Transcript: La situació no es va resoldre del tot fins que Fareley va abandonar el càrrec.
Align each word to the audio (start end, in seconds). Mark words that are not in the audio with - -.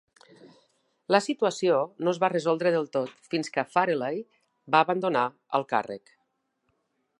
La 1.15 1.19
situació 1.25 1.75
no 2.07 2.13
es 2.15 2.21
va 2.23 2.29
resoldre 2.33 2.71
del 2.77 2.89
tot 2.97 3.13
fins 3.35 3.53
que 3.59 3.67
Fareley 3.75 4.25
va 4.77 4.83
abandonar 4.87 5.25
el 5.61 5.71
càrrec. 5.75 6.15